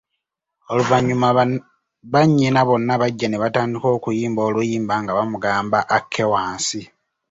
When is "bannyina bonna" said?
2.11-2.93